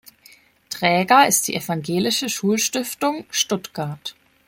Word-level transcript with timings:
Träger 0.71 1.27
ist 1.27 1.47
die 1.47 1.53
Evangelische 1.55 2.27
Schulstiftung 2.27 3.25
Stuttgart. 3.29 4.15